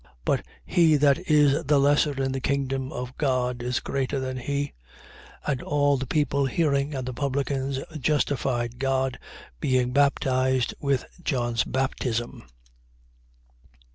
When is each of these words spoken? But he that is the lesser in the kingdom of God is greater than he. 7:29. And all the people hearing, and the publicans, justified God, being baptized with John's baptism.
But 0.25 0.43
he 0.65 0.95
that 0.95 1.19
is 1.29 1.63
the 1.65 1.77
lesser 1.79 2.19
in 2.23 2.31
the 2.31 2.41
kingdom 2.41 2.91
of 2.91 3.15
God 3.19 3.61
is 3.61 3.79
greater 3.79 4.19
than 4.19 4.37
he. 4.37 4.73
7:29. 5.45 5.51
And 5.51 5.61
all 5.61 5.95
the 5.97 6.07
people 6.07 6.47
hearing, 6.47 6.95
and 6.95 7.07
the 7.07 7.13
publicans, 7.13 7.77
justified 7.99 8.79
God, 8.79 9.19
being 9.59 9.91
baptized 9.91 10.73
with 10.79 11.05
John's 11.23 11.63
baptism. 11.65 12.45